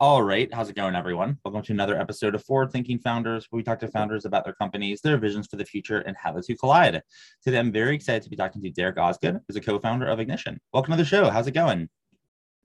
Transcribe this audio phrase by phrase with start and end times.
[0.00, 0.52] All right.
[0.52, 1.38] How's it going, everyone?
[1.44, 4.52] Welcome to another episode of Forward Thinking Founders, where we talk to founders about their
[4.52, 7.00] companies, their visions for the future, and how the two collide.
[7.44, 10.18] Today, I'm very excited to be talking to Derek Osgood, who's a co founder of
[10.18, 10.58] Ignition.
[10.72, 11.30] Welcome to the show.
[11.30, 11.88] How's it going?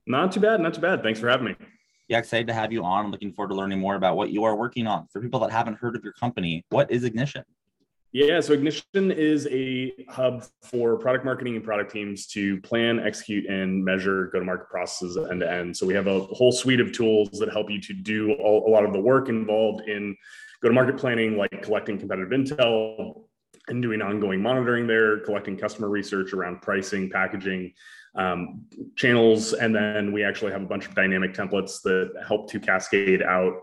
[0.08, 0.60] Not too bad.
[0.60, 1.04] Not too bad.
[1.04, 1.56] Thanks for having me.
[2.08, 3.06] Yeah, excited to have you on.
[3.06, 5.06] I'm looking forward to learning more about what you are working on.
[5.14, 7.44] For people that haven't heard of your company, what is Ignition?
[8.12, 13.46] Yeah, so Ignition is a hub for product marketing and product teams to plan, execute,
[13.46, 15.78] and measure go to market processes end to end.
[15.78, 18.72] So we have a whole suite of tools that help you to do all, a
[18.72, 20.16] lot of the work involved in
[20.62, 23.26] go to market planning, like collecting competitive intel
[23.68, 27.72] and doing ongoing monitoring there, collecting customer research around pricing, packaging,
[28.16, 29.54] um, channels.
[29.54, 33.54] And then we actually have a bunch of dynamic templates that help to cascade out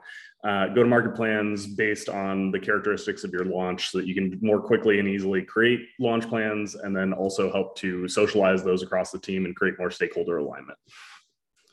[0.46, 4.14] uh, go to market plans based on the characteristics of your launch so that you
[4.14, 8.80] can more quickly and easily create launch plans and then also help to socialize those
[8.84, 10.78] across the team and create more stakeholder alignment.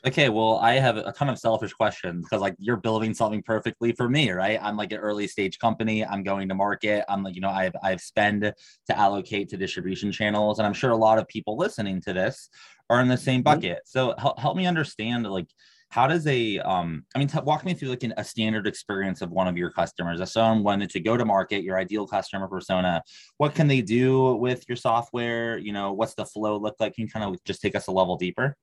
[0.04, 3.92] Okay, well, I have a ton of selfish questions because like you're building something perfectly
[3.92, 4.58] for me, right?
[4.60, 6.04] I'm like an early stage company.
[6.04, 7.04] I'm going to market.
[7.08, 10.66] I'm like, you know, I have I have spend to allocate to distribution channels, and
[10.66, 12.50] I'm sure a lot of people listening to this
[12.90, 13.60] are in the same mm-hmm.
[13.60, 13.82] bucket.
[13.86, 15.48] So help, help me understand like
[15.94, 19.22] how does a um i mean t- walk me through like an, a standard experience
[19.22, 22.48] of one of your customers if someone wanted to go to market your ideal customer
[22.48, 23.00] persona.
[23.36, 25.56] What can they do with your software?
[25.56, 26.94] You know what's the flow look like?
[26.94, 28.56] Can you kind of just take us a level deeper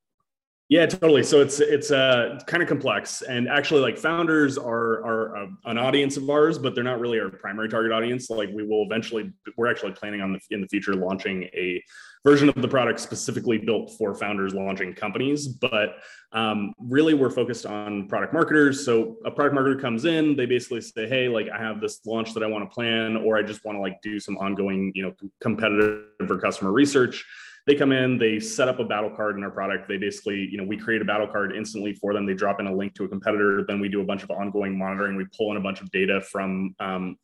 [0.71, 1.21] yeah, totally.
[1.21, 5.77] So it's it's uh, kind of complex, and actually, like founders are are uh, an
[5.77, 8.29] audience of ours, but they're not really our primary target audience.
[8.29, 11.83] Like we will eventually, we're actually planning on the, in the future launching a
[12.23, 15.45] version of the product specifically built for founders launching companies.
[15.49, 15.95] But
[16.31, 18.85] um, really, we're focused on product marketers.
[18.85, 22.33] So a product marketer comes in, they basically say, "Hey, like I have this launch
[22.33, 25.03] that I want to plan, or I just want to like do some ongoing, you
[25.03, 27.25] know, competitive or customer research."
[27.67, 29.87] They come in, they set up a battle card in our product.
[29.87, 32.25] They basically, you know, we create a battle card instantly for them.
[32.25, 33.63] They drop in a link to a competitor.
[33.67, 35.15] Then we do a bunch of ongoing monitoring.
[35.15, 37.17] We pull in a bunch of data from um,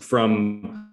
[0.00, 0.92] from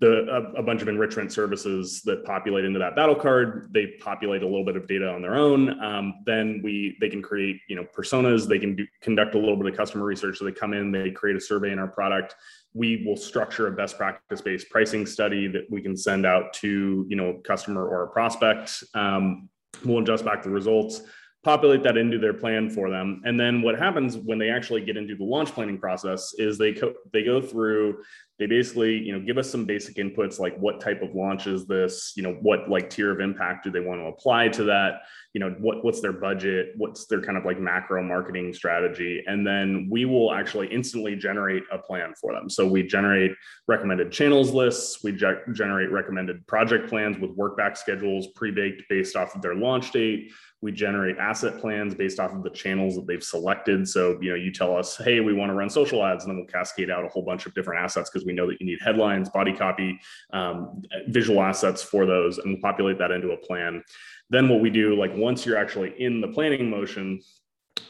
[0.00, 3.68] the a, a, bunch of enrichment services that populate into that battle card.
[3.72, 5.78] They populate a little bit of data on their own.
[5.82, 8.48] Um, then we they can create you know personas.
[8.48, 10.38] They can do, conduct a little bit of customer research.
[10.38, 12.34] So they come in, they create a survey in our product
[12.72, 17.04] we will structure a best practice based pricing study that we can send out to
[17.08, 19.48] you know a customer or a prospect um,
[19.84, 21.02] we'll adjust back the results
[21.42, 23.22] populate that into their plan for them.
[23.24, 26.72] And then what happens when they actually get into the launch planning process is they
[26.72, 28.02] co- they go through
[28.40, 31.66] they basically you know give us some basic inputs like what type of launch is
[31.66, 32.14] this?
[32.16, 35.02] You know what like tier of impact do they want to apply to that?
[35.34, 36.72] You know what what's their budget?
[36.78, 39.22] What's their kind of like macro marketing strategy?
[39.26, 42.48] And then we will actually instantly generate a plan for them.
[42.48, 43.32] So we generate
[43.68, 45.04] recommended channels lists.
[45.04, 49.92] We ge- generate recommended project plans with workback schedules pre-baked based off of their launch
[49.92, 53.88] date we generate asset plans based off of the channels that they've selected.
[53.88, 56.38] So you know you tell us hey we want to run social ads and then
[56.38, 58.78] we'll cascade out a whole bunch of different assets because we know that you need
[58.82, 59.98] headlines body copy
[60.32, 63.82] um, visual assets for those and we'll populate that into a plan.
[64.28, 67.20] Then what we do like once you're actually in the planning motion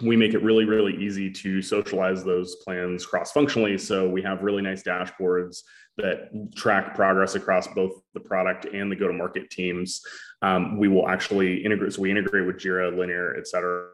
[0.03, 4.43] we make it really really easy to socialize those plans cross functionally so we have
[4.43, 5.63] really nice dashboards
[5.97, 10.03] that track progress across both the product and the go to market teams.
[10.43, 13.89] Um, we will actually integrate so we integrate with jira linear et cetera.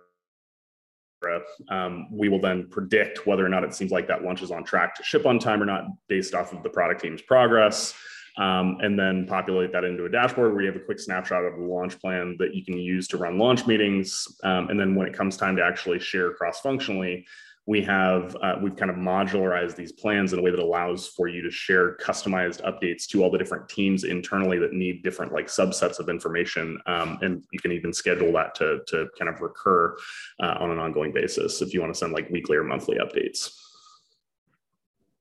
[1.70, 4.62] Um, we will then predict whether or not it seems like that launch is on
[4.62, 7.94] track to ship on time or not based off of the product team's progress
[8.38, 11.56] um, and then populate that into a dashboard where you have a quick snapshot of
[11.56, 14.28] the launch plan that you can use to run launch meetings.
[14.44, 17.26] Um, and then when it comes time to actually share cross functionally,
[17.66, 21.26] we have uh, we've kind of modularized these plans in a way that allows for
[21.26, 25.48] you to share customized updates to all the different teams internally that need different like
[25.48, 29.96] subsets of information um, and you can even schedule that to, to kind of recur
[30.40, 33.50] uh, on an ongoing basis if you want to send like weekly or monthly updates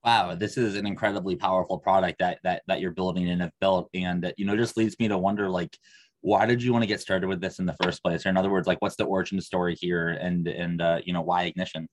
[0.06, 3.90] wow this is an incredibly powerful product that that that you're building and have built
[3.92, 5.76] and you know just leads me to wonder like
[6.22, 8.36] why did you want to get started with this in the first place or in
[8.38, 11.86] other words like what's the origin story here and and uh, you know why ignition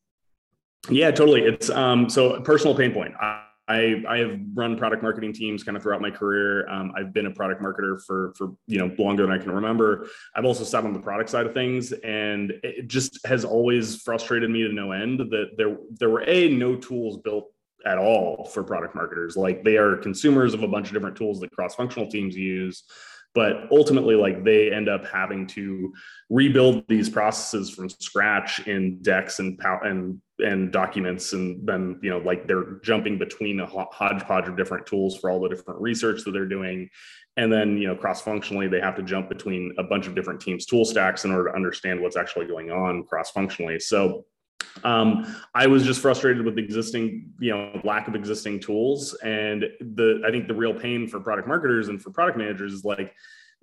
[0.89, 1.41] yeah, totally.
[1.41, 3.13] It's um, so personal pain point.
[3.19, 6.67] I, I, I have run product marketing teams kind of throughout my career.
[6.67, 10.09] Um, I've been a product marketer for for you know longer than I can remember.
[10.35, 14.49] I've also sat on the product side of things, and it just has always frustrated
[14.49, 17.52] me to no end that there there were a no tools built
[17.85, 19.35] at all for product marketers.
[19.35, 22.83] Like they are consumers of a bunch of different tools that cross functional teams use
[23.33, 25.93] but ultimately like they end up having to
[26.29, 32.19] rebuild these processes from scratch in decks and and and documents and then you know
[32.19, 36.31] like they're jumping between a hodgepodge of different tools for all the different research that
[36.31, 36.89] they're doing
[37.37, 40.41] and then you know cross functionally they have to jump between a bunch of different
[40.41, 44.25] teams tool stacks in order to understand what's actually going on cross functionally so
[44.83, 49.13] um, I was just frustrated with existing, you know, lack of existing tools.
[49.23, 52.83] And the I think the real pain for product marketers and for product managers is
[52.83, 53.13] like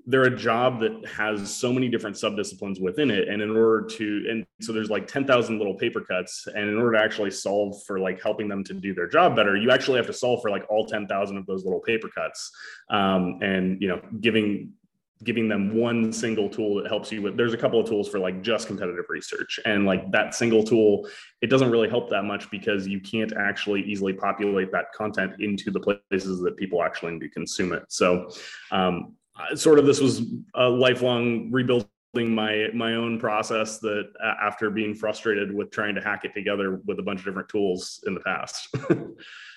[0.07, 3.29] they're a job that has so many different subdisciplines within it.
[3.29, 6.47] And in order to and so there's like 10,000 little paper cuts.
[6.47, 9.57] And in order to actually solve for like helping them to do their job better
[9.57, 12.51] you actually have to solve for like all 10,000 of those little paper cuts.
[12.89, 14.73] Um, and you know giving
[15.23, 18.19] giving them one single tool that helps you with there's a couple of tools for
[18.19, 19.61] like just competitive research.
[19.65, 21.09] And like that single tool
[21.41, 25.71] it doesn't really help that much because you can't actually easily populate that content into
[25.71, 27.85] the places that people actually need to consume it.
[27.89, 28.31] So
[28.71, 29.15] um,
[29.55, 30.23] sort of this was
[30.55, 34.11] a lifelong rebuilding my my own process that
[34.43, 38.03] after being frustrated with trying to hack it together with a bunch of different tools
[38.07, 38.69] in the past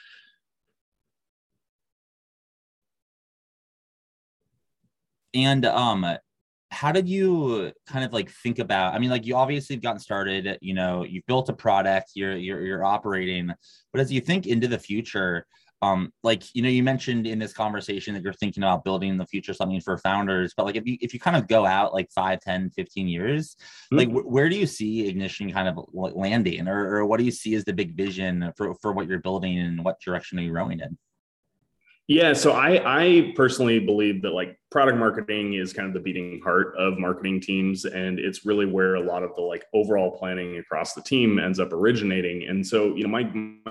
[5.34, 6.06] And um,
[6.72, 8.94] how did you kind of like think about?
[8.94, 10.58] I mean, like you obviously have gotten started.
[10.62, 12.12] You know, you've built a product.
[12.16, 13.52] You're you're you're operating.
[13.92, 15.46] But as you think into the future,
[15.84, 19.18] um, like you know, you mentioned in this conversation that you're thinking about building in
[19.18, 20.54] the future something for founders.
[20.56, 23.56] But like if you if you kind of go out like 5, 10, 15 years,
[23.56, 23.98] mm-hmm.
[23.98, 27.32] like w- where do you see ignition kind of landing, or, or what do you
[27.32, 30.54] see as the big vision for for what you're building and what direction are you
[30.54, 30.98] rowing in?
[32.08, 36.42] Yeah, so I I personally believe that like product marketing is kind of the beating
[36.44, 40.58] heart of marketing teams and it's really where a lot of the like overall planning
[40.58, 42.48] across the team ends up originating.
[42.50, 43.24] And so, you know, my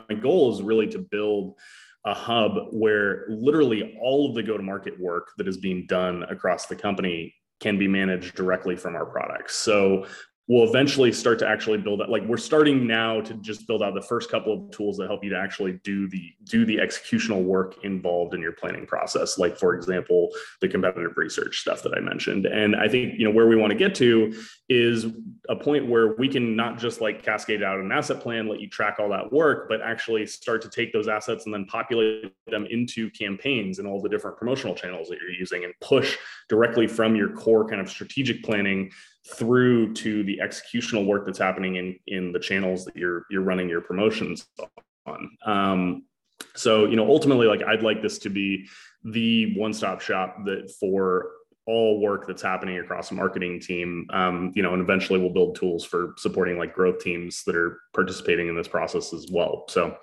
[0.08, 1.58] my goal is really to build
[2.06, 6.23] a hub where literally all of the go to market work that is being done
[6.25, 9.56] across the company can be managed directly from our products.
[9.56, 10.06] So
[10.48, 13.94] we'll eventually start to actually build out like we're starting now to just build out
[13.94, 17.42] the first couple of tools that help you to actually do the do the executional
[17.42, 20.30] work involved in your planning process like for example
[20.60, 22.46] the competitive research stuff that i mentioned.
[22.46, 24.34] And i think you know where we want to get to
[24.68, 25.06] is
[25.48, 28.68] a point where we can not just like cascade out an asset plan let you
[28.68, 32.66] track all that work but actually start to take those assets and then populate them
[32.70, 36.16] into campaigns and all the different promotional channels that you're using and push
[36.48, 38.90] directly from your core kind of strategic planning
[39.26, 43.69] through to the executional work that's happening in in the channels that you're you're running
[43.69, 44.46] your promotions
[45.06, 45.30] on.
[45.44, 46.04] Um,
[46.54, 48.69] so you know, ultimately, like I'd like this to be
[49.04, 51.30] the one-stop shop that for
[51.66, 55.54] all work that's happening across a marketing team um, you know and eventually we'll build
[55.54, 59.96] tools for supporting like growth teams that are participating in this process as well so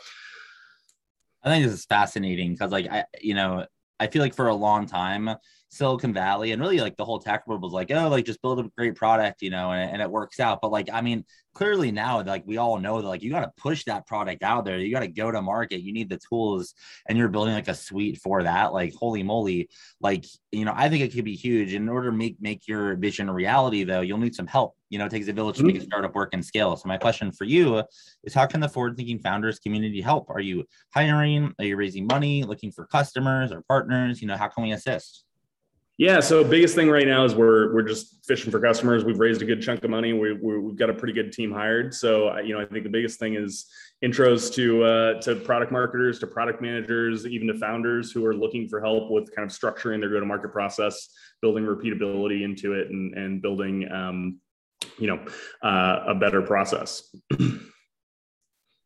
[1.43, 3.65] i think this is fascinating because like i you know
[3.99, 5.29] i feel like for a long time
[5.69, 8.59] Silicon Valley and really like the whole tech world was like, oh, like just build
[8.59, 10.61] a great product, you know, and, and it works out.
[10.61, 11.23] But like, I mean,
[11.59, 14.63] clearly now, like we all know that like you got to push that product out
[14.63, 14.77] there.
[14.77, 15.81] You got to go to market.
[15.81, 16.73] You need the tools,
[17.07, 18.71] and you're building like a suite for that.
[18.71, 19.67] Like, holy moly!
[19.99, 20.23] Like,
[20.53, 21.73] you know, I think it could be huge.
[21.73, 24.77] In order to make make your vision a reality, though, you'll need some help.
[24.89, 25.87] You know, it takes a village to make a mm-hmm.
[25.87, 26.77] startup work and scale.
[26.77, 27.83] So my question for you
[28.23, 30.29] is, how can the forward-thinking founders community help?
[30.29, 30.63] Are you
[30.93, 31.53] hiring?
[31.59, 32.43] Are you raising money?
[32.43, 34.21] Looking for customers or partners?
[34.21, 35.25] You know, how can we assist?
[35.99, 36.21] Yeah.
[36.21, 39.03] So biggest thing right now is we're we're just fishing for customers.
[39.03, 40.13] We've raised a good chunk of money.
[40.13, 41.93] We, we have got a pretty good team hired.
[41.93, 43.65] So you know, I think the biggest thing is
[44.01, 48.69] intros to uh, to product marketers, to product managers, even to founders who are looking
[48.69, 51.09] for help with kind of structuring their go to market process,
[51.41, 54.39] building repeatability into it, and and building um,
[54.99, 55.19] you know
[55.61, 57.13] uh, a better process.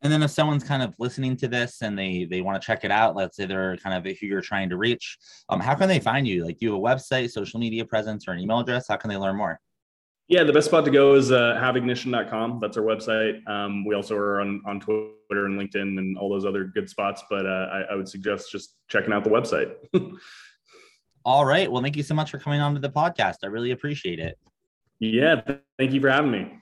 [0.04, 2.84] And then if someone's kind of listening to this and they they want to check
[2.84, 5.18] it out, let's say they're kind of who you're trying to reach,
[5.50, 6.46] um, how can they find you?
[6.46, 8.88] Like, do you have a website, social media presence, or an email address?
[8.88, 9.60] How can they learn more?
[10.28, 12.60] Yeah, the best spot to go is uh, haveignition.com.
[12.62, 13.48] That's our website.
[13.48, 17.24] Um, we also are on, on Twitter and LinkedIn and all those other good spots,
[17.30, 19.74] but uh, I, I would suggest just checking out the website.
[21.26, 21.70] all right.
[21.70, 23.38] Well, thank you so much for coming on to the podcast.
[23.44, 24.40] I really appreciate it.
[25.00, 25.42] Yeah.
[25.78, 26.54] Thank you for having me.